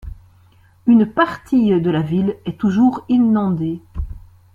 [0.87, 3.83] Une partie de la ville est toujours inondée.